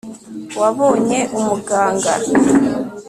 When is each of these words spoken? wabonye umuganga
wabonye 0.59 1.19
umuganga 1.37 2.11